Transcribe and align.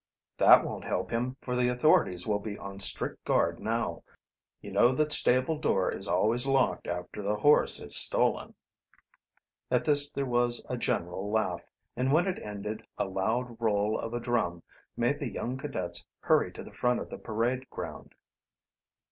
"That 0.37 0.65
won't 0.65 0.83
help 0.85 1.11
him, 1.11 1.37
for 1.41 1.55
the 1.55 1.67
authorities 1.69 2.25
will 2.25 2.39
be 2.39 2.57
on 2.57 2.79
strict 2.79 3.23
guard 3.23 3.59
now. 3.59 4.01
You 4.59 4.71
know 4.71 4.93
the 4.93 5.07
stable 5.11 5.59
door 5.59 5.91
is 5.91 6.07
always 6.07 6.47
locked 6.47 6.87
after 6.87 7.21
the 7.21 7.35
horse 7.35 7.79
is 7.79 7.95
stolen." 7.95 8.55
At 9.69 9.85
this 9.85 10.11
there 10.11 10.25
was 10.25 10.65
a 10.67 10.75
general 10.75 11.29
laugh, 11.29 11.61
and 11.95 12.11
when 12.11 12.25
it 12.25 12.39
ended 12.41 12.83
a 12.97 13.05
loud 13.05 13.57
roll 13.59 13.99
of 13.99 14.15
a 14.15 14.19
drum 14.19 14.63
made 14.97 15.19
the 15.19 15.29
young 15.31 15.55
cadets 15.55 16.07
hurry 16.21 16.51
to 16.53 16.63
the 16.63 16.73
front 16.73 16.99
of 16.99 17.11
the 17.11 17.19
parade 17.19 17.69
ground. 17.69 18.15